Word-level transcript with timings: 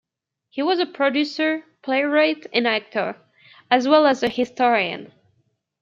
He 0.49 0.63
was 0.63 0.79
a 0.79 0.87
producer, 0.87 1.63
playwright, 1.83 2.47
and 2.53 2.67
actor, 2.67 3.15
as 3.69 3.87
well 3.87 4.07
as 4.07 4.23
a 4.23 4.29
historian. 4.29 5.13